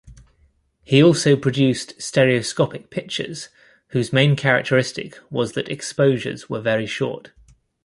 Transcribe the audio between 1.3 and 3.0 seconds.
produced stereoscopic